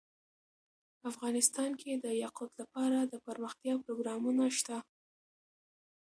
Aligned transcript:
افغانستان 1.09 1.71
کې 1.81 1.91
د 1.95 2.05
یاقوت 2.23 2.51
لپاره 2.61 2.97
دپرمختیا 3.13 3.75
پروګرامونه 3.85 4.43
شته. 4.57 4.77